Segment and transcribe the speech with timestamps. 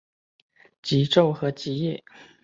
[0.81, 2.03] 极昼和极夜。